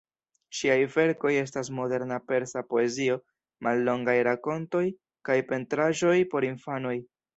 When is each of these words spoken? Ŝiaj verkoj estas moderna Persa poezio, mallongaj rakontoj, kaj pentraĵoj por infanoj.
Ŝiaj 0.59 0.77
verkoj 0.93 1.33
estas 1.41 1.67
moderna 1.79 2.17
Persa 2.31 2.63
poezio, 2.71 3.17
mallongaj 3.67 4.15
rakontoj, 4.29 4.85
kaj 5.31 5.37
pentraĵoj 5.53 6.17
por 6.33 6.49
infanoj. 6.53 6.97